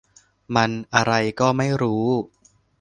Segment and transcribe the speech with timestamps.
[0.55, 2.03] มันอะไรก็ไม่รู้